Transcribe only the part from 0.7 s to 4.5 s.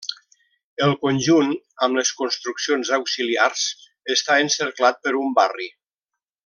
El conjunt, amb les construccions auxiliars, està